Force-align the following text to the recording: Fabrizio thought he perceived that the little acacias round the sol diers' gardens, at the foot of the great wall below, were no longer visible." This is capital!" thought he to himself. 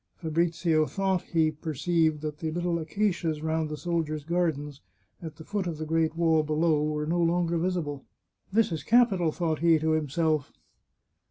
Fabrizio 0.15 0.87
thought 0.87 1.21
he 1.21 1.51
perceived 1.51 2.21
that 2.21 2.39
the 2.39 2.49
little 2.49 2.79
acacias 2.79 3.43
round 3.43 3.69
the 3.69 3.77
sol 3.77 4.03
diers' 4.03 4.25
gardens, 4.25 4.81
at 5.21 5.35
the 5.35 5.43
foot 5.43 5.67
of 5.67 5.77
the 5.77 5.85
great 5.85 6.15
wall 6.15 6.41
below, 6.41 6.81
were 6.81 7.05
no 7.05 7.21
longer 7.21 7.55
visible." 7.59 8.03
This 8.51 8.71
is 8.71 8.81
capital!" 8.81 9.31
thought 9.31 9.59
he 9.59 9.77
to 9.77 9.91
himself. 9.91 10.51